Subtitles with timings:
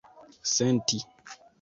[0.53, 0.97] senti